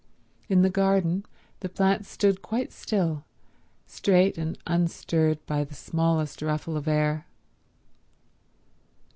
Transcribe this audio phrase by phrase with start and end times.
[0.49, 1.27] In the garden
[1.59, 3.23] the plants stood quite still,
[3.85, 7.27] straight and unstirred by the smallest ruffle of air.